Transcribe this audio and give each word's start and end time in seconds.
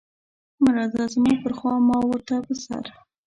مه 0.61 0.69
راځه 0.75 1.03
زما 1.13 1.33
پر 1.43 1.51
خوا 1.57 1.73
ما 1.87 1.97
ورته 2.09 2.35
په 2.45 2.53
سر. 2.63 2.85